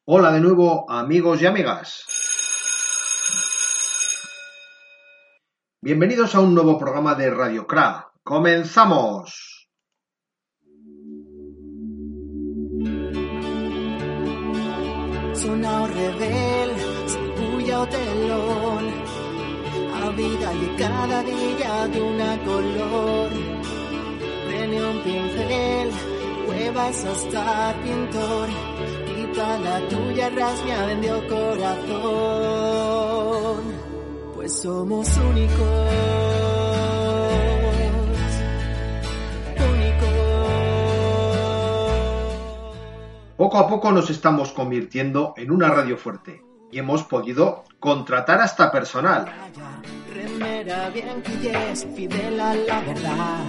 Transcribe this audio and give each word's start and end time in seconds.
Hola 0.09 0.33
de 0.33 0.41
nuevo, 0.41 0.87
amigos 0.89 1.41
y 1.41 1.47
amigas. 1.47 2.03
Bienvenidos 5.81 6.35
a 6.35 6.41
un 6.41 6.57
nuevo 6.57 6.77
programa 6.77 7.15
de 7.15 7.31
Radio 7.31 7.69
CRA. 7.69 8.11
¡Comenzamos! 8.25 9.56
Sonao 15.47 15.87
rebel, 15.87 16.71
sin 17.07 17.29
bulla 17.37 17.77
o 17.83 17.87
telón, 17.87 18.85
a 19.95 20.11
vida 20.11 20.49
y 20.65 20.67
cada 20.77 21.19
día 21.23 21.73
de 21.93 21.99
una 22.03 22.31
color. 22.49 23.31
Prende 24.47 24.79
un 24.91 24.99
pincel, 25.05 25.89
huevas 26.49 27.05
hasta 27.05 27.75
pintor, 27.85 28.49
quita 29.07 29.59
la 29.67 29.77
tuya, 29.89 30.27
rasmia, 30.31 30.87
vendió 30.87 31.15
corazón, 31.29 31.95
pues 34.35 34.53
somos 34.53 35.07
únicos. 35.31 37.06
Poco 43.57 43.69
a 43.69 43.71
poco 43.71 43.91
nos 43.91 44.11
estamos 44.11 44.53
convirtiendo 44.53 45.33
en 45.35 45.51
una 45.51 45.71
radio 45.71 45.97
fuerte 45.97 46.45
y 46.71 46.79
hemos 46.79 47.05
podido 47.05 47.65
contratar 47.81 48.39
hasta 48.43 48.71
personal. 48.71 49.25
Remera 50.13 50.91
bien 50.91 51.23
quilles, 51.23 51.87
fidel 51.97 52.39
a 52.39 52.55
la 52.55 52.81
verdad. 52.81 53.45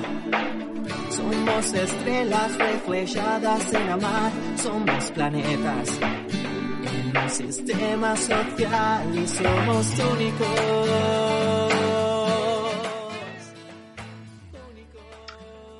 Somos 1.09 1.73
estrellas 1.73 2.57
reflejadas 2.57 3.73
en 3.73 3.85
la 3.85 3.97
mar, 3.97 4.31
somos 4.55 5.11
planetas 5.11 5.99
en 5.99 7.17
un 7.17 7.29
sistema 7.29 8.15
social 8.15 9.13
y 9.13 9.27
somos 9.27 9.91
únicos. 9.99 10.47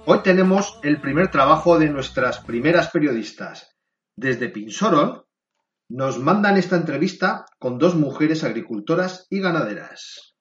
Hoy 0.06 0.20
tenemos 0.22 0.82
el 0.84 1.00
primer 1.00 1.32
trabajo 1.32 1.80
de 1.80 1.88
nuestras 1.88 2.40
primeras 2.40 2.90
periodistas. 2.90 3.77
Desde 4.18 4.50
Pinsoron 4.50 5.24
nos 5.90 6.18
mandan 6.18 6.58
esta 6.58 6.76
entrevista 6.76 7.46
con 7.60 7.78
dos 7.78 7.94
mujeres 7.96 8.44
agricultoras 8.44 9.28
y 9.30 9.40
ganaderas. 9.40 10.36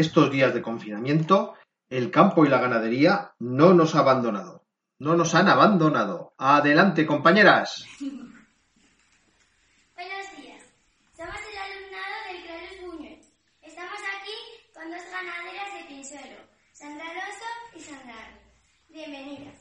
Estos 0.00 0.30
días 0.30 0.54
de 0.54 0.62
confinamiento, 0.62 1.54
el 1.88 2.10
campo 2.10 2.44
y 2.44 2.48
la 2.48 2.58
ganadería 2.60 3.32
no 3.38 3.74
nos 3.74 3.94
ha 3.94 4.00
abandonado. 4.00 4.64
No 4.98 5.14
nos 5.14 5.34
han 5.34 5.48
abandonado. 5.48 6.34
Adelante, 6.38 7.06
compañeras. 7.06 7.86
Buenos 8.00 8.26
días. 10.36 10.62
Somos 11.16 11.36
el 11.36 11.58
alumnado 11.58 12.16
del 12.28 12.46
Carlos 12.46 12.76
Buñuel. 12.80 13.20
Estamos 13.62 14.00
aquí 14.16 14.36
con 14.74 14.90
dos 14.90 15.02
ganaderas 15.12 15.74
de 15.74 15.84
Pinsuelo, 15.88 16.40
Sandra 16.72 17.04
Alonso 17.04 17.50
y 17.76 17.80
Sandra. 17.80 18.40
Bienvenidas. 18.88 19.58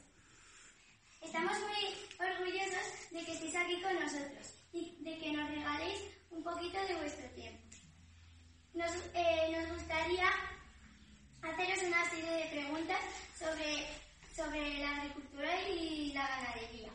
Estamos 1.22 1.54
muy 1.60 2.28
orgullosos 2.28 3.12
de 3.12 3.26
que 3.26 3.34
estéis 3.34 3.56
aquí 3.56 3.82
con 3.82 3.94
nosotros 3.96 4.56
y 4.72 4.98
de 5.04 5.18
que 5.18 5.34
nos 5.34 5.50
regaléis 5.50 6.00
un 6.32 6.44
poquito 6.44 6.80
de 6.88 6.96
vuestro 6.96 7.30
tiempo. 7.32 7.69
Nos, 8.74 8.92
eh, 9.14 9.50
nos 9.52 9.70
gustaría 9.74 10.30
haceros 11.42 11.84
una 11.84 12.10
serie 12.10 12.32
de 12.32 12.46
preguntas 12.46 13.00
sobre, 13.38 13.88
sobre 14.36 14.80
la 14.80 14.96
agricultura 14.98 15.70
y 15.70 16.14
la 16.14 16.28
ganadería. 16.28 16.92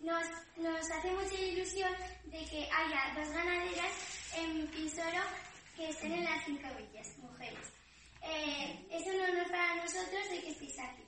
Nos, 0.00 0.24
nos 0.56 0.90
hace 0.90 1.10
mucha 1.12 1.34
ilusión 1.34 1.92
de 2.24 2.44
que 2.46 2.68
haya 2.70 3.14
dos 3.14 3.30
ganaderas 3.30 3.92
en 4.36 4.66
Pisoro 4.68 5.22
que 5.76 5.90
estén 5.90 6.12
en 6.12 6.24
las 6.24 6.44
cinco 6.44 6.68
villas, 6.78 7.18
mujeres. 7.18 7.72
Eh, 8.22 8.86
es 8.90 9.06
un 9.06 9.20
honor 9.20 9.50
para 9.50 9.76
nosotros 9.76 10.30
de 10.30 10.40
que 10.40 10.50
estéis 10.50 10.78
aquí. 10.78 11.02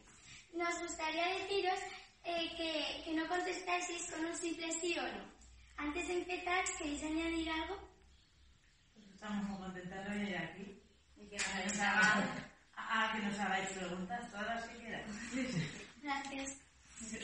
Nos 0.52 0.78
gustaría 0.80 1.26
deciros 1.38 1.78
eh, 2.24 2.50
que, 2.56 3.02
que 3.04 3.14
no 3.14 3.28
contestáis 3.28 3.86
con 4.10 4.24
un 4.24 4.36
simple 4.36 4.70
sí 4.72 4.96
o 4.98 5.02
no. 5.02 5.24
Antes 5.78 6.08
de 6.08 6.14
empezar, 6.14 6.64
¿queréis 6.78 7.02
añadir 7.02 7.48
algo? 7.50 7.95
Estamos 9.26 9.48
muy 9.48 9.58
contentas 9.58 10.04
de 10.04 10.10
venir 10.18 10.36
aquí. 10.38 10.80
Y 11.16 11.26
que 11.26 11.36
nos 11.36 11.78
hagan, 11.80 12.24
a, 12.76 13.08
a 13.08 13.12
que 13.12 13.18
nos 13.26 13.36
hagáis 13.40 13.68
preguntas, 13.70 14.30
todas 14.30 14.46
las 14.46 14.64
que 14.68 14.76
quieran. 14.78 15.02
Gracias. 16.00 16.58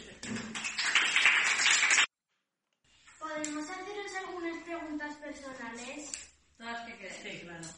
¿Podemos 3.20 3.70
haceros 3.70 4.14
algunas 4.26 4.64
preguntas 4.64 5.14
personales? 5.14 6.10
Todas 6.58 6.72
las 6.72 6.86
que 6.88 6.96
quieran. 6.98 7.18
Sí, 7.22 7.40
claro. 7.42 7.68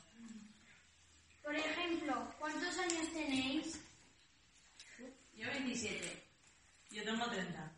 Por 1.42 1.54
ejemplo, 1.56 2.34
¿cuántos 2.38 2.78
años 2.78 3.12
tenéis? 3.12 3.78
Yo 5.36 5.50
27. 5.50 6.22
Yo 6.92 7.04
tengo 7.04 7.26
30. 7.26 7.72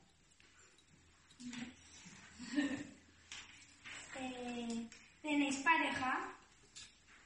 Eh, 4.20 4.86
¿Tenéis 5.22 5.56
pareja? 5.56 6.32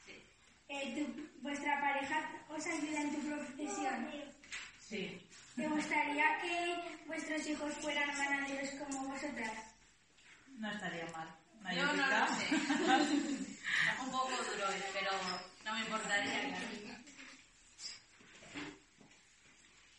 Sí. 0.06 0.12
Eh, 0.68 0.94
tu- 1.04 1.28
¿Vuestra 1.42 1.80
pareja 1.80 2.30
os 2.48 2.66
ayuda 2.66 3.00
en 3.02 3.14
tu 3.14 3.20
profesión? 3.28 4.10
Sí. 4.80 5.26
¿Te 5.56 5.68
gustaría 5.68 6.38
que 6.40 6.98
vuestros 7.30 7.46
hijos 7.46 7.74
fueran 7.80 8.10
ganaderos 8.16 8.70
como 8.70 9.08
vosotras? 9.08 9.52
No 10.58 10.70
estaría 10.70 11.06
mal. 11.12 11.28
Yo 11.76 11.86
no 11.86 12.06
lo 12.06 12.26
sé. 12.34 12.56
Un 14.02 14.10
poco 14.10 14.30
duro, 14.30 14.66
pero 14.92 15.12
no 15.64 15.74
me 15.74 15.80
importaría. 15.80 16.58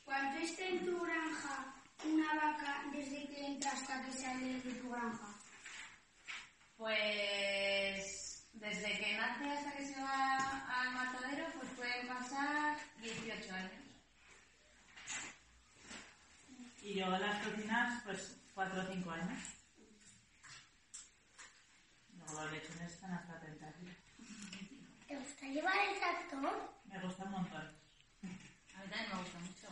¿Cuánto 0.03 0.39
está 0.39 0.65
en 0.65 0.85
tu 0.85 0.99
granja 0.99 1.73
una 2.03 2.33
vaca 2.35 2.83
desde 2.91 3.27
que 3.27 3.45
entra 3.45 3.71
hasta 3.71 4.01
que 4.03 4.11
sale 4.11 4.59
de 4.59 4.71
tu 4.73 4.89
granja? 4.89 5.27
Pues 6.75 8.45
desde 8.53 8.99
que 8.99 9.17
nace 9.17 9.49
hasta 9.49 9.71
que 9.77 9.87
se 9.87 10.01
va 10.01 10.37
al 10.67 10.93
matadero, 10.93 11.45
pues 11.57 11.71
pueden 11.77 12.07
pasar 12.07 12.77
18 13.01 13.53
años. 13.53 13.80
En 17.01 17.09
las 17.09 17.43
cocinas, 17.43 18.03
pues 18.03 18.37
4 18.53 18.79
o 18.79 18.93
5 18.93 19.11
años. 19.11 19.39
Luego 22.15 22.43
los 22.43 22.51
lechones 22.51 22.93
están 22.93 23.11
hasta 23.13 23.39
30 23.39 23.71
días. 23.79 23.97
¿Te 25.07 25.17
gusta 25.17 25.47
llevar 25.47 25.75
el 25.89 25.97
tractor? 25.97 26.73
Me 26.85 26.99
gusta 26.99 27.23
un 27.23 27.31
montón. 27.31 27.61
A 27.61 28.27
mí 28.27 28.87
también 28.87 29.09
me 29.11 29.19
gusta 29.19 29.39
mucho. 29.39 29.67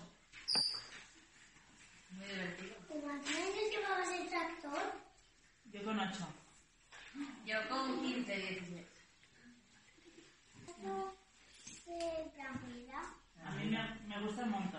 Muy 2.10 2.26
divertido. 2.26 2.76
¿Cuántos 3.00 3.36
años 3.36 3.72
llevabas 3.72 4.10
el 4.10 4.28
tractor? 4.28 4.94
Yo 5.66 5.84
con 5.84 6.00
8. 6.00 6.28
Yo 7.46 7.70
con 7.70 8.02
15, 8.02 8.38
16. 8.38 8.88
¿Qué 11.86 12.32
tranquila? 12.36 13.14
A 13.46 13.52
mí 13.52 13.66
me, 13.66 14.00
me 14.08 14.22
gusta 14.26 14.44
un 14.44 14.50
montón. 14.50 14.79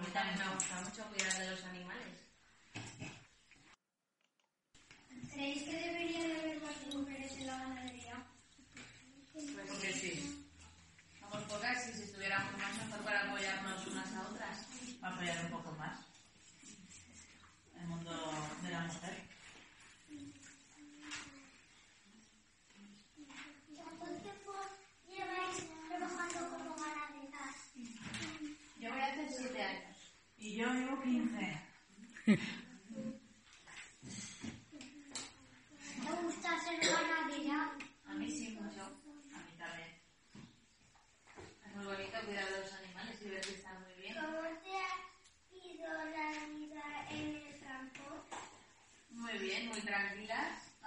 A 0.00 0.02
mí 0.02 0.08
también 0.12 0.38
me 0.38 0.54
gusta 0.54 0.80
mucho 0.80 1.04
cuidar 1.10 1.38
de 1.38 1.50
los 1.50 1.62
animales. 1.64 2.29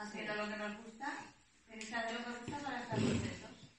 haciendo 0.04 0.36
lo 0.36 0.50
que 0.50 0.58
nos 0.58 0.78
gusta, 0.84 1.08
pensando 1.68 2.14
lo 2.14 2.20
que 2.20 2.30
nos 2.30 2.40
gusta 2.40 2.58
para 2.60 2.82
estar 2.82 3.00
contentos. 3.00 3.72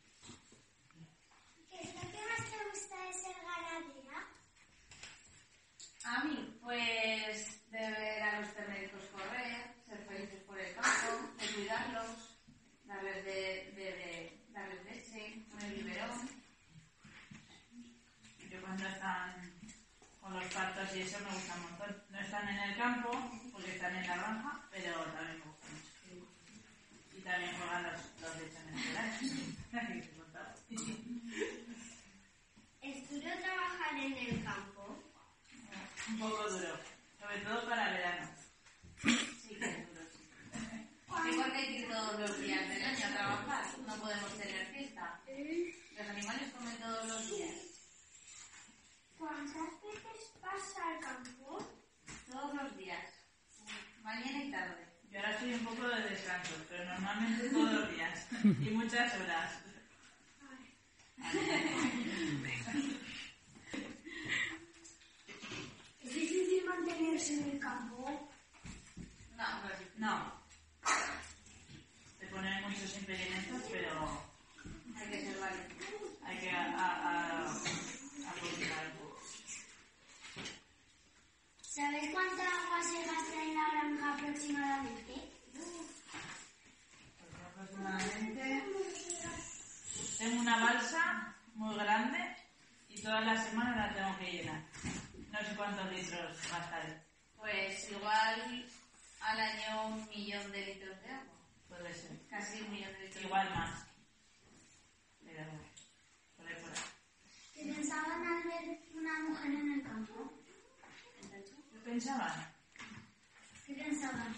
¿Qué 1.68 1.80
es 1.80 1.94
lo 1.94 2.00
que 2.00 2.20
más 2.28 2.50
te 2.50 2.56
gusta 2.70 2.96
de 3.04 3.12
ser 3.12 3.36
ganadera? 3.44 4.28
A 6.04 6.24
mí, 6.24 6.58
pues 6.62 7.70
de 7.70 7.78
ver 7.78 8.22
a 8.22 8.40
los 8.40 8.54
terneros 8.54 9.04
correr, 9.12 9.74
ser 9.86 10.06
felices 10.06 10.42
por 10.44 10.58
el 10.58 10.74
campo, 10.74 11.36
de 11.38 11.46
cuidarlos, 11.52 12.38
darles, 12.84 13.24
de, 13.24 13.72
de, 13.76 13.84
de 13.84 14.44
darles 14.50 14.84
leche, 14.84 15.44
un 15.52 15.74
biberón. 15.74 16.28
Yo 18.50 18.60
cuando 18.62 18.86
están 18.86 19.52
con 20.20 20.34
los 20.34 20.54
partos 20.54 20.96
y 20.96 21.02
eso 21.02 21.18
me 21.20 21.34
gusta 21.34 21.56
mucho. 21.56 21.84
No 22.08 22.18
están 22.20 22.48
en 22.48 22.58
el 22.70 22.76
campo, 22.78 23.10
porque 23.52 23.72
están 23.74 23.96
en 23.96 24.06
la 24.06 24.16
granja, 24.16 24.63
Un 36.08 36.18
poco 36.18 36.48
duro, 36.50 36.78
sobre 37.18 37.38
todo 37.38 37.68
para 37.68 37.90
verano. 37.90 38.28
Sí, 39.02 39.56
que 39.58 39.64
es 39.64 39.88
duro, 39.88 40.00
sí. 40.12 40.18
Sí, 41.22 41.36
porque 41.36 41.56
hay 41.56 41.66
que 41.66 41.72
ir 41.80 41.88
todos 41.88 42.20
los 42.20 42.40
días 42.40 42.68
del 42.68 42.82
año 42.84 43.06
a 43.06 43.10
trabajar, 43.14 43.78
no 43.86 43.94
podemos 43.96 44.38
tener 44.38 44.66
fiesta. 44.66 45.20
Los 45.96 46.08
animales 46.08 46.52
comen 46.52 46.76
todos 46.78 47.06
los 47.08 47.30
días, 47.30 47.54
¿Cuántas 49.18 49.70
veces 49.82 50.32
vas 50.42 50.76
al 50.84 51.00
campo? 51.00 51.66
todos 52.30 52.54
los 52.54 52.76
días, 52.76 53.06
mañana 54.02 54.44
y 54.44 54.50
tarde. 54.50 54.84
Yo 55.10 55.18
ahora 55.20 55.30
estoy 55.32 55.54
un 55.54 55.64
poco 55.64 55.86
de 55.88 56.02
descanso, 56.10 56.54
pero 56.68 56.84
normalmente 56.84 57.48
todos 57.50 57.72
los 57.72 57.90
días 57.92 58.26
y 58.42 58.70
muchas 58.70 59.14
horas. 59.20 59.52
¿Es 66.02 66.14
difícil 66.14 66.64
mantenerse 66.66 67.34
en 67.34 67.50
el 67.50 67.58
campo? 67.60 68.30
No, 69.36 69.44
pues 69.62 69.78
No. 69.96 70.32
Te 72.18 72.26
ponen 72.26 72.62
muchos 72.62 72.96
impedimentos, 72.98 73.62
pero 73.70 74.22
hay 74.96 75.08
que 75.10 75.20
ser 75.22 75.38
valiente. 75.38 75.86
hay 76.24 76.38
que 76.38 76.50
a, 76.50 76.64
a, 76.64 77.46
a, 77.46 77.50
a 77.50 78.32
purificar 78.40 78.86
un 78.92 78.98
poco. 78.98 79.20
¿Sabes 81.62 82.12
cuánta 82.84 82.84
agua 82.84 82.90
se 82.90 83.06
gasta 83.06 83.42
en 83.42 83.54
la 83.54 83.70
granja 83.70 84.14
aproximadamente? 84.14 85.14
Pues 87.18 87.34
aproximadamente 87.46 88.64
tengo 90.18 90.40
una 90.40 90.56
balsa 90.64 91.34
muy 91.54 91.74
grande 91.76 92.36
y 92.88 93.02
todas 93.02 93.24
las 93.24 93.46
semanas 93.46 93.76
la 93.76 93.94
tengo 93.94 94.18
que 94.18 94.32
llenar. 94.32 94.62
No 95.30 95.38
sé 95.40 95.56
cuántos 95.56 95.92
litros 95.92 96.50
gastaré. 96.50 97.00
Pues 97.36 97.90
igual 97.90 98.66
al 99.20 99.40
año 99.40 99.86
un 99.88 100.08
millón 100.08 100.52
de 100.52 100.66
litros 100.66 101.00
de 101.02 101.10
agua, 101.10 101.34
Puede 101.68 101.94
ser. 101.94 102.18
casi 102.28 102.60
un 102.62 102.70
millón 102.72 102.92
de 102.92 103.00
litros. 103.00 103.24
Igual 103.24 103.50
más. 103.50 103.84
Por 106.36 106.46
ahí 106.46 106.54
por 106.62 106.70
ahí. 106.70 106.84
¿Qué 107.54 107.72
pensaban 107.72 108.26
al 108.26 108.42
ver 108.44 108.78
una 108.94 109.18
mujer 109.28 109.50
en 109.52 109.72
el 109.72 109.82
campo? 109.82 110.32
¿Qué 111.72 111.78
pensaban? 111.90 112.54
¿Qué 113.66 113.74
pensaban? 113.74 114.34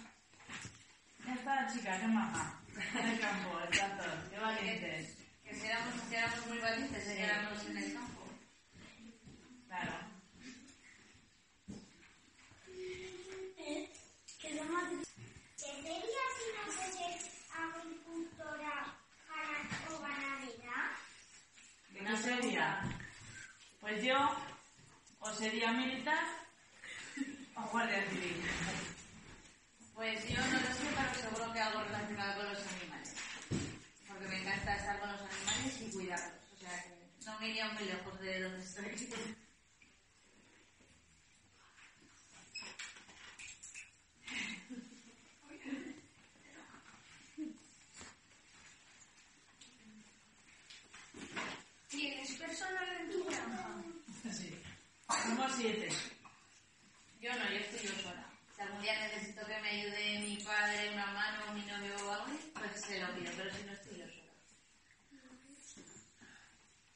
Ya 1.82 1.93
está, 1.93 1.96
chica, 1.96 2.00
qué 2.00 2.06
maja. 2.08 2.61
En 2.94 3.08
el 3.08 3.20
campo, 3.20 3.58
está 3.70 3.96
todo. 3.96 4.31
Qué 4.31 4.38
valientes. 4.38 5.17
Que 5.44 5.55
si 5.55 5.67
éramos, 5.67 5.94
si 6.08 6.14
éramos 6.14 6.46
muy 6.46 6.58
valientes, 6.58 7.05
si 7.05 7.19
éramos 7.19 7.67
en 7.67 7.76
el 7.76 7.94
campo. 7.94 8.23
Claro. 9.67 9.93
¿Qué 13.56 14.49
es 14.49 14.70
más 14.70 14.84
¿Qué 15.56 15.73
sería 15.82 16.25
si 16.37 16.46
no 16.55 16.73
fuese 16.73 17.31
agricultora 17.52 18.94
o 19.90 20.00
ganadera? 20.00 20.96
¿Qué 21.93 22.17
sería? 22.17 22.82
Pues 23.81 24.02
yo 24.02 24.37
o 25.20 25.32
sería 25.34 25.73
militar 25.73 26.25
o 27.55 27.62
guardia 27.70 28.08
civil. 28.11 28.43
Pues 29.94 30.28
yo 30.28 30.37
no 30.37 30.65
que 31.56 31.62
algo 31.62 31.82
relacionado 31.85 32.37
con 32.37 32.53
los 32.53 32.67
animales. 32.67 33.14
Porque 34.06 34.29
me 34.29 34.43
encanta 34.43 34.76
estar 34.76 35.00
con 35.00 35.11
los 35.11 35.23
animales 35.23 35.81
y 35.81 35.91
cuidarlos. 35.91 36.53
O 36.55 36.58
sea 36.58 36.82
que 36.82 37.25
no 37.25 37.41
me 37.41 37.49
iría 37.49 37.69
muy 37.70 37.85
lejos 37.85 38.20
de 38.20 38.41
donde 38.43 38.62
estoy. 38.62 39.37
¿Tienes 51.88 52.32
personal 52.32 52.97
en 53.00 53.11
tu 53.11 53.25
granja? 53.25 53.82
Sí. 54.31 54.62
Somos 55.09 55.52
siete. 55.56 55.88
Yo 57.19 57.32
no, 57.32 57.50
yo 57.50 57.56
estoy 57.56 57.88
yo 57.88 58.02
sola. 58.02 58.26
Si 58.56 58.62
algún 58.62 58.81
día 58.81 58.99
necesito 58.99 59.47
que 59.47 59.61
me 59.61 59.69
ayude 59.69 60.19
mi 60.20 60.37
padre, 60.38 60.91
una 60.91 61.06
mano, 61.12 61.52
mi 61.52 61.61
novio 61.61 61.94
o 62.06 62.11
algo, 62.11 62.26
pues 62.55 62.81
se 62.81 62.99
lo 62.99 63.14
pido, 63.14 63.31
pero 63.37 63.55
si 63.55 63.62
no 63.64 63.73
estoy 63.73 63.99
yo 63.99 64.06
sola. 64.06 64.32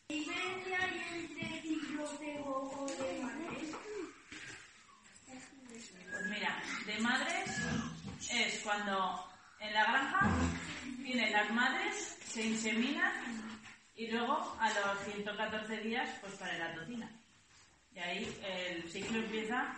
¿Qué 0.09 0.15
diferencia 0.15 0.83
hay 0.83 1.05
entre 1.21 1.61
ciclos 1.61 2.19
de 2.19 2.41
o 2.47 2.87
de 2.87 3.23
madres? 3.23 3.77
Pues 5.27 6.27
mira, 6.31 6.63
de 6.87 6.99
madres 7.01 7.51
es 8.33 8.60
cuando 8.71 9.29
en 9.59 9.75
la 9.75 9.83
granja 9.83 10.21
vienen 10.99 11.33
las 11.33 11.51
madres, 11.51 12.19
se 12.25 12.43
inseminan 12.47 13.13
y 13.97 14.09
luego 14.13 14.57
a 14.61 14.69
los 14.69 15.05
114 15.13 15.77
días 15.79 16.09
pues 16.21 16.35
para 16.35 16.57
la 16.57 16.73
tocina. 16.77 17.11
Y 17.93 17.99
ahí 17.99 18.41
el 18.45 18.89
ciclo 18.89 19.19
empieza 19.19 19.75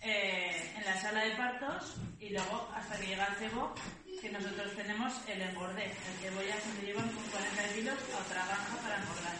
eh, 0.00 0.72
en 0.74 0.84
la 0.86 0.98
sala 1.02 1.22
de 1.22 1.36
partos 1.36 1.96
y 2.18 2.30
luego 2.30 2.72
hasta 2.74 2.98
que 2.98 3.08
llega 3.08 3.26
el 3.26 3.34
cebo, 3.34 3.74
que 4.22 4.30
nosotros 4.30 4.74
tenemos 4.74 5.12
el 5.28 5.42
engorde. 5.42 5.84
El 5.84 6.18
cebo 6.22 6.42
ya 6.42 6.58
se 6.62 6.74
lo 6.76 6.80
llevan 6.80 7.08
con 7.10 7.24
40 7.24 7.74
kilos 7.74 7.98
a 8.14 8.24
otra 8.24 8.46
granja 8.46 8.76
para 8.78 9.02
engordar. 9.02 9.36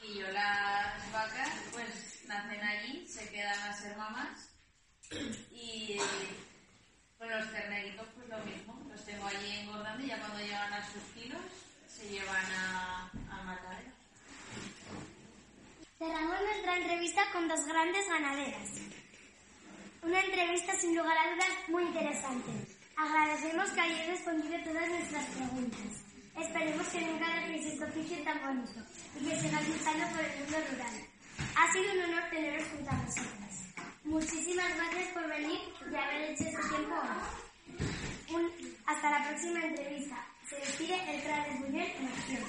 Y 0.00 0.18
yo 0.20 0.30
las 0.30 1.12
vacas, 1.12 1.50
pues 1.72 2.22
nacen 2.28 2.62
allí, 2.62 3.04
se 3.08 3.28
quedan 3.30 3.58
a 3.68 3.72
ser 3.72 3.96
mamás. 3.96 4.48
Y 5.50 5.98
con 7.22 7.30
los 7.30 7.52
terneritos, 7.52 8.06
pues 8.16 8.28
lo 8.28 8.38
mismo. 8.38 8.76
Los 8.90 9.04
tengo 9.04 9.24
allí 9.26 9.58
engordando 9.60 10.04
y 10.04 10.08
ya 10.08 10.18
cuando 10.18 10.40
llegan 10.40 10.72
a 10.72 10.84
sus 10.90 11.02
kilos, 11.14 11.40
se 11.86 12.08
llevan 12.08 12.44
a, 12.52 13.10
a 13.30 13.42
matadero. 13.44 13.92
Nuestra 16.72 16.90
entrevista 16.94 17.22
con 17.34 17.48
dos 17.48 17.66
grandes 17.66 18.08
ganaderas. 18.08 18.70
Una 20.00 20.20
entrevista 20.20 20.74
sin 20.80 20.96
lugar 20.96 21.18
a 21.18 21.34
dudas 21.34 21.48
muy 21.68 21.82
interesante. 21.82 22.50
Agradecemos 22.96 23.68
que 23.72 23.80
hayáis 23.82 24.06
respondido 24.06 24.56
todas 24.64 24.88
nuestras 24.88 25.26
preguntas. 25.26 25.80
Esperemos 26.40 26.86
que 26.88 27.00
nunca 27.02 27.28
dejéis 27.34 27.66
este 27.66 27.84
oficio 27.84 28.24
tan 28.24 28.40
bonito 28.40 28.80
y 29.20 29.24
que 29.28 29.36
sigáis 29.40 29.68
luchando 29.68 30.06
por 30.16 30.20
el 30.24 30.38
mundo 30.38 30.56
rural. 30.72 30.96
Ha 31.56 31.72
sido 31.74 31.92
un 31.92 32.00
honor 32.04 32.30
teneros 32.30 32.64
junto 32.68 32.90
a 32.90 32.94
nosotras. 32.94 33.54
Muchísimas 34.04 34.74
gracias 34.74 35.08
por 35.12 35.28
venir 35.28 35.60
y 35.90 35.94
haber 35.94 36.22
hecho 36.30 36.44
este 36.44 36.68
tiempo 36.70 36.94
hoy. 36.94 38.34
Un- 38.34 38.76
hasta 38.86 39.10
la 39.10 39.28
próxima 39.28 39.60
entrevista. 39.62 40.24
Se 40.48 40.56
despide 40.56 40.96
el 41.16 41.20
Prades 41.20 41.60
Buñuel 41.60 41.92
en 42.00 42.06
acción. 42.08 42.44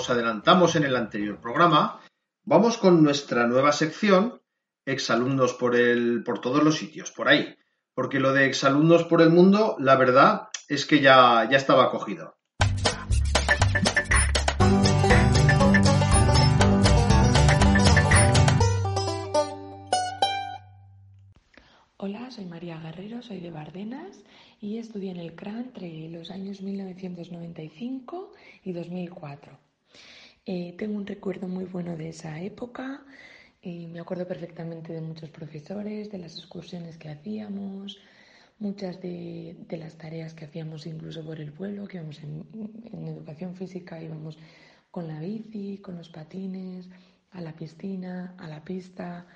os 0.00 0.08
adelantamos 0.08 0.76
en 0.76 0.84
el 0.84 0.96
anterior 0.96 1.38
programa, 1.42 2.00
vamos 2.44 2.78
con 2.78 3.02
nuestra 3.02 3.46
nueva 3.46 3.70
sección, 3.72 4.40
exalumnos 4.86 5.52
por, 5.52 5.76
el, 5.76 6.22
por 6.24 6.40
todos 6.40 6.64
los 6.64 6.76
sitios, 6.78 7.12
por 7.12 7.28
ahí. 7.28 7.54
Porque 7.92 8.18
lo 8.18 8.32
de 8.32 8.46
exalumnos 8.46 9.04
por 9.04 9.20
el 9.20 9.28
mundo, 9.28 9.76
la 9.78 9.96
verdad 9.96 10.48
es 10.68 10.86
que 10.86 11.00
ya, 11.00 11.46
ya 11.50 11.58
estaba 11.58 11.90
cogido. 11.90 12.34
Hola, 21.98 22.30
soy 22.30 22.46
María 22.46 22.80
Guerrero, 22.80 23.20
soy 23.20 23.40
de 23.40 23.50
Bardenas 23.50 24.24
y 24.62 24.78
estudié 24.78 25.10
en 25.10 25.18
el 25.18 25.34
CRA 25.34 25.60
entre 25.60 26.08
los 26.08 26.30
años 26.30 26.62
1995 26.62 28.32
y 28.64 28.72
2004. 28.72 29.69
Eh, 30.46 30.74
tengo 30.78 30.96
un 30.96 31.06
recuerdo 31.06 31.48
muy 31.48 31.64
bueno 31.64 31.96
de 31.96 32.08
esa 32.08 32.40
época 32.40 33.04
y 33.62 33.86
me 33.86 34.00
acuerdo 34.00 34.26
perfectamente 34.26 34.92
de 34.92 35.00
muchos 35.00 35.30
profesores, 35.30 36.10
de 36.10 36.18
las 36.18 36.36
excursiones 36.36 36.96
que 36.96 37.10
hacíamos, 37.10 37.98
muchas 38.58 39.00
de, 39.02 39.56
las 39.70 39.96
tareas 39.96 40.34
que 40.34 40.46
hacíamos 40.46 40.86
incluso 40.86 41.24
por 41.24 41.40
el 41.40 41.52
pueblo, 41.52 41.86
que 41.86 41.98
íbamos 41.98 42.22
en, 42.22 42.46
en 42.92 43.08
educación 43.08 43.54
física, 43.54 44.02
íbamos 44.02 44.38
con 44.90 45.08
la 45.08 45.20
bici, 45.20 45.78
con 45.78 45.96
los 45.96 46.08
patines, 46.08 46.88
a 47.32 47.40
la 47.40 47.54
piscina, 47.54 48.34
a 48.38 48.48
la 48.48 48.64
pista. 48.64 49.26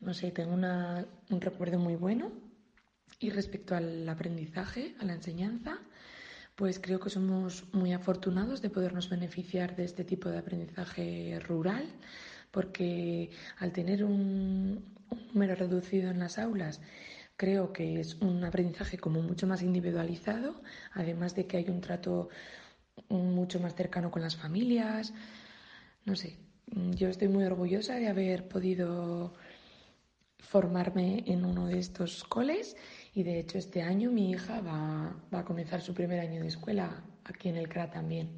No 0.00 0.14
sé, 0.14 0.30
tengo 0.30 0.54
un 0.54 1.40
recuerdo 1.40 1.78
muy 1.78 1.96
bueno. 1.96 2.32
Y 3.20 3.30
respecto 3.30 3.76
al 3.76 4.08
aprendizaje, 4.08 4.94
a 5.00 5.04
la 5.04 5.14
enseñanza, 5.14 5.78
pues 6.56 6.78
creo 6.78 7.00
que 7.00 7.10
somos 7.10 7.64
muy 7.72 7.92
afortunados 7.92 8.62
de 8.62 8.70
podernos 8.70 9.08
beneficiar 9.08 9.74
de 9.76 9.84
este 9.84 10.04
tipo 10.04 10.28
de 10.28 10.38
aprendizaje 10.38 11.38
rural, 11.40 11.84
porque 12.50 13.30
al 13.58 13.72
tener 13.72 14.04
un, 14.04 14.84
número 15.32 15.54
reducido 15.54 16.10
en 16.10 16.18
las 16.18 16.38
aulas, 16.38 16.80
creo 17.36 17.72
que 17.72 18.00
es 18.00 18.14
un 18.16 18.44
aprendizaje 18.44 18.98
como 18.98 19.20
mucho 19.22 19.46
más 19.46 19.62
individualizado, 19.62 20.62
además 20.92 21.34
de 21.34 21.46
que 21.46 21.56
hay 21.56 21.68
un 21.68 21.80
trato 21.80 22.28
mucho 23.08 23.58
más 23.60 23.74
cercano 23.74 24.10
con 24.10 24.22
las 24.22 24.36
familias. 24.36 25.12
No 26.04 26.14
sé, 26.14 26.38
yo 26.66 27.08
estoy 27.08 27.28
muy 27.28 27.44
orgullosa 27.44 27.96
de 27.96 28.08
haber 28.08 28.48
podido 28.48 29.34
formarme 30.44 31.24
en 31.26 31.44
uno 31.44 31.66
de 31.66 31.78
estos 31.78 32.24
coles 32.24 32.76
y 33.14 33.22
de 33.22 33.38
hecho 33.38 33.58
este 33.58 33.82
año 33.82 34.10
mi 34.10 34.30
hija 34.30 34.60
va, 34.60 35.16
a 35.32 35.44
comenzar 35.44 35.80
su 35.80 35.94
primer 35.94 36.20
año 36.20 36.40
de 36.40 36.48
escuela 36.48 37.02
aquí 37.24 37.48
en 37.48 37.56
el 37.56 37.68
CRA 37.68 37.90
también. 37.90 38.28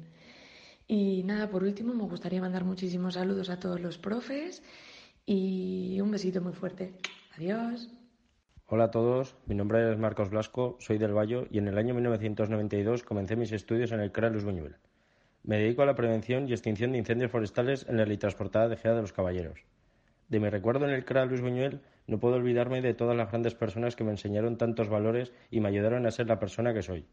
Y 0.87 1.23
nada, 1.23 1.49
por 1.49 1.63
último 1.63 1.93
me 1.93 2.03
gustaría 2.03 2.41
mandar 2.41 2.63
muchísimos 2.63 3.15
saludos 3.15 3.49
a 3.49 3.59
todos 3.59 3.81
los 3.81 3.97
profes 3.97 4.63
y 5.25 5.99
un 6.01 6.11
besito 6.11 6.41
muy 6.41 6.53
fuerte. 6.53 6.93
Adiós. 7.35 7.89
Hola 8.67 8.85
a 8.85 8.91
todos, 8.91 9.35
mi 9.45 9.55
nombre 9.55 9.91
es 9.91 9.97
Marcos 9.97 10.29
Blasco, 10.29 10.77
soy 10.79 10.97
del 10.97 11.13
Valle 11.13 11.47
y 11.51 11.57
en 11.57 11.67
el 11.67 11.77
año 11.77 11.93
1992 11.93 13.03
comencé 13.03 13.35
mis 13.35 13.51
estudios 13.51 13.91
en 13.91 13.99
el 13.99 14.11
CRA 14.11 14.29
Luis 14.29 14.43
Buñuel. 14.43 14.75
Me 15.43 15.57
dedico 15.59 15.83
a 15.83 15.85
la 15.85 15.95
prevención 15.95 16.49
y 16.49 16.51
extinción 16.51 16.91
de 16.91 16.97
incendios 16.97 17.31
forestales 17.31 17.85
en 17.87 17.97
la 17.97 18.05
litransportada 18.05 18.67
de 18.67 18.75
Gea 18.75 18.93
de 18.93 19.01
los 19.01 19.13
Caballeros. 19.13 19.61
De 20.27 20.41
mi 20.41 20.49
recuerdo 20.49 20.85
en 20.85 20.93
el 20.93 21.05
CRA 21.05 21.25
Luis 21.25 21.39
Buñuel 21.39 21.79
no 22.07 22.19
puedo 22.19 22.35
olvidarme 22.35 22.81
de 22.81 22.93
todas 22.93 23.15
las 23.15 23.29
grandes 23.29 23.53
personas 23.53 23.95
que 23.95 24.03
me 24.03 24.11
enseñaron 24.11 24.57
tantos 24.57 24.89
valores 24.89 25.33
y 25.51 25.59
me 25.59 25.67
ayudaron 25.67 26.05
a 26.05 26.11
ser 26.11 26.27
la 26.27 26.39
persona 26.39 26.73
que 26.73 26.81
soy. 26.81 27.05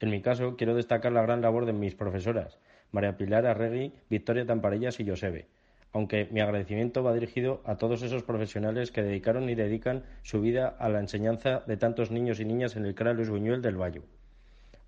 En 0.00 0.10
mi 0.10 0.22
caso, 0.22 0.56
quiero 0.56 0.76
destacar 0.76 1.12
la 1.12 1.22
gran 1.22 1.42
labor 1.42 1.66
de 1.66 1.72
mis 1.72 1.96
profesoras, 1.96 2.58
María 2.92 3.16
Pilar 3.16 3.46
Arregui, 3.46 3.92
Victoria 4.08 4.46
Tamparellas 4.46 5.00
y 5.00 5.08
Josebe, 5.08 5.48
aunque 5.92 6.28
mi 6.30 6.40
agradecimiento 6.40 7.02
va 7.02 7.12
dirigido 7.12 7.60
a 7.64 7.76
todos 7.76 8.02
esos 8.02 8.22
profesionales 8.22 8.92
que 8.92 9.02
dedicaron 9.02 9.50
y 9.50 9.56
dedican 9.56 10.04
su 10.22 10.40
vida 10.40 10.68
a 10.68 10.88
la 10.88 11.00
enseñanza 11.00 11.64
de 11.66 11.76
tantos 11.76 12.12
niños 12.12 12.38
y 12.38 12.44
niñas 12.44 12.76
en 12.76 12.86
el 12.86 12.94
CRA 12.94 13.12
Luis 13.12 13.30
Buñuel 13.30 13.60
del 13.60 13.80
Valle. 13.80 14.02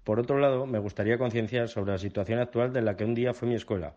Por 0.04 0.21
otro 0.21 0.38
lado, 0.38 0.66
me 0.66 0.78
gustaría 0.78 1.19
concienciar 1.19 1.69
sobre 1.69 1.92
la 1.92 1.99
situación 1.99 2.38
actual 2.38 2.73
de 2.73 2.83
la 2.83 2.97
que 2.97 3.04
un 3.04 3.14
día 3.14 3.35
fue 3.35 3.49
mi 3.49 3.54
escuela, 3.54 3.95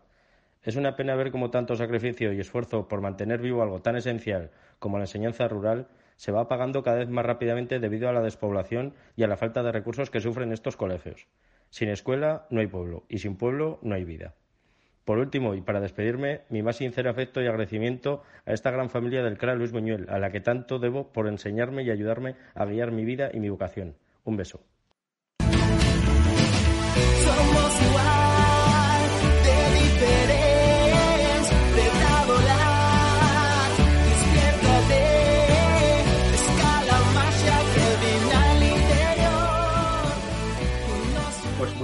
es 0.64 0.76
una 0.76 0.96
pena 0.96 1.14
ver 1.14 1.30
cómo 1.30 1.50
tanto 1.50 1.76
sacrificio 1.76 2.32
y 2.32 2.40
esfuerzo 2.40 2.88
por 2.88 3.00
mantener 3.00 3.40
vivo 3.40 3.62
algo 3.62 3.82
tan 3.82 3.96
esencial 3.96 4.50
como 4.78 4.98
la 4.98 5.04
enseñanza 5.04 5.46
rural 5.46 5.88
se 6.16 6.32
va 6.32 6.42
apagando 6.42 6.82
cada 6.82 6.98
vez 6.98 7.08
más 7.08 7.26
rápidamente 7.26 7.78
debido 7.78 8.08
a 8.08 8.12
la 8.12 8.22
despoblación 8.22 8.94
y 9.16 9.24
a 9.24 9.28
la 9.28 9.36
falta 9.36 9.62
de 9.62 9.72
recursos 9.72 10.10
que 10.10 10.20
sufren 10.20 10.52
estos 10.52 10.76
colegios. 10.76 11.26
Sin 11.70 11.88
escuela 11.88 12.46
no 12.50 12.60
hay 12.60 12.66
pueblo 12.66 13.04
y 13.08 13.18
sin 13.18 13.36
pueblo 13.36 13.78
no 13.82 13.94
hay 13.94 14.04
vida. 14.04 14.34
Por 15.04 15.18
último, 15.18 15.54
y 15.54 15.60
para 15.60 15.80
despedirme, 15.80 16.42
mi 16.48 16.62
más 16.62 16.76
sincero 16.76 17.10
afecto 17.10 17.42
y 17.42 17.46
agradecimiento 17.46 18.22
a 18.46 18.52
esta 18.52 18.70
gran 18.70 18.88
familia 18.88 19.22
del 19.22 19.36
CRA 19.36 19.54
Luis 19.54 19.70
Buñuel, 19.70 20.08
a 20.08 20.18
la 20.18 20.30
que 20.30 20.40
tanto 20.40 20.78
debo 20.78 21.12
por 21.12 21.28
enseñarme 21.28 21.82
y 21.82 21.90
ayudarme 21.90 22.36
a 22.54 22.64
guiar 22.64 22.90
mi 22.90 23.04
vida 23.04 23.30
y 23.32 23.40
mi 23.40 23.50
vocación. 23.50 23.96
Un 24.24 24.38
beso. 24.38 24.60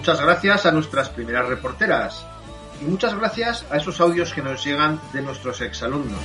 Muchas 0.00 0.22
gracias 0.22 0.64
a 0.64 0.72
nuestras 0.72 1.10
primeras 1.10 1.46
reporteras 1.46 2.24
y 2.80 2.86
muchas 2.86 3.14
gracias 3.14 3.66
a 3.70 3.76
esos 3.76 4.00
audios 4.00 4.32
que 4.32 4.40
nos 4.40 4.64
llegan 4.64 4.98
de 5.12 5.20
nuestros 5.20 5.60
exalumnos. 5.60 6.18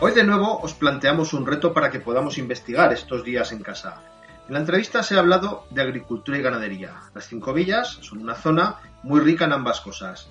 Hoy 0.00 0.12
de 0.12 0.24
nuevo 0.24 0.58
os 0.60 0.74
planteamos 0.74 1.32
un 1.32 1.46
reto 1.46 1.72
para 1.72 1.88
que 1.88 2.00
podamos 2.00 2.38
investigar 2.38 2.92
estos 2.92 3.22
días 3.22 3.52
en 3.52 3.62
casa. 3.62 4.02
En 4.48 4.54
la 4.54 4.58
entrevista 4.58 5.04
se 5.04 5.14
ha 5.14 5.20
hablado 5.20 5.66
de 5.70 5.82
agricultura 5.82 6.36
y 6.36 6.42
ganadería. 6.42 6.94
Las 7.14 7.28
cinco 7.28 7.52
villas 7.52 8.00
son 8.00 8.22
una 8.22 8.34
zona 8.34 8.78
muy 9.04 9.20
rica 9.20 9.44
en 9.44 9.52
ambas 9.52 9.80
cosas, 9.80 10.28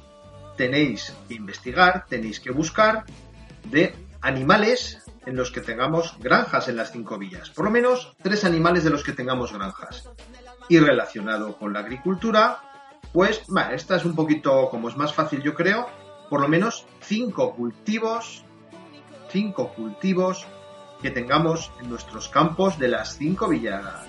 tenéis 0.57 1.13
que 1.27 1.35
investigar, 1.35 2.05
tenéis 2.07 2.39
que 2.39 2.51
buscar 2.51 3.05
de 3.65 3.95
animales 4.21 5.03
en 5.25 5.35
los 5.35 5.51
que 5.51 5.61
tengamos 5.61 6.15
granjas 6.19 6.67
en 6.67 6.77
las 6.77 6.91
cinco 6.91 7.17
villas. 7.17 7.49
Por 7.49 7.65
lo 7.65 7.71
menos 7.71 8.15
tres 8.21 8.43
animales 8.45 8.83
de 8.83 8.89
los 8.89 9.03
que 9.03 9.13
tengamos 9.13 9.53
granjas. 9.53 10.09
Y 10.69 10.79
relacionado 10.79 11.57
con 11.57 11.73
la 11.73 11.79
agricultura, 11.79 12.61
pues 13.13 13.43
esta 13.73 13.95
es 13.97 14.05
un 14.05 14.15
poquito, 14.15 14.69
como 14.69 14.89
es 14.89 14.97
más 14.97 15.13
fácil 15.13 15.41
yo 15.41 15.53
creo, 15.53 15.87
por 16.29 16.39
lo 16.39 16.47
menos 16.47 16.85
cinco 17.01 17.55
cultivos, 17.55 18.43
cinco 19.29 19.73
cultivos 19.73 20.45
que 21.01 21.11
tengamos 21.11 21.71
en 21.81 21.89
nuestros 21.89 22.29
campos 22.29 22.77
de 22.79 22.87
las 22.87 23.17
cinco 23.17 23.49
villas. 23.49 24.05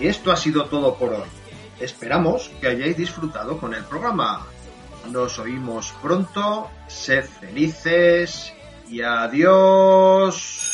Y 0.00 0.06
esto 0.06 0.32
ha 0.32 0.36
sido 0.36 0.64
todo 0.64 0.94
por 0.94 1.12
hoy. 1.12 1.28
Esperamos 1.78 2.50
que 2.60 2.68
hayáis 2.68 2.96
disfrutado 2.96 3.58
con 3.58 3.74
el 3.74 3.84
programa. 3.84 4.46
Nos 5.10 5.38
oímos 5.38 5.92
pronto, 6.02 6.70
sed 6.88 7.24
felices 7.24 8.52
y 8.88 9.02
adiós. 9.02 10.69